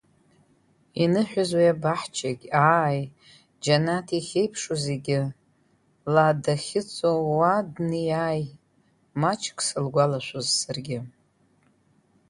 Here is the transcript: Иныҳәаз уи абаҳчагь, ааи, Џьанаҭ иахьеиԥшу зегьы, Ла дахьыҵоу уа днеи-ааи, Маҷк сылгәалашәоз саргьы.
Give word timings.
Иныҳәаз 1.03 1.49
уи 1.57 1.67
абаҳчагь, 1.73 2.45
ааи, 2.73 3.01
Џьанаҭ 3.63 4.07
иахьеиԥшу 4.13 4.77
зегьы, 4.85 5.19
Ла 6.13 6.27
дахьыҵоу 6.43 7.21
уа 7.35 7.53
днеи-ааи, 7.73 8.43
Маҷк 9.21 9.57
сылгәалашәоз 9.67 10.47
саргьы. 10.59 10.99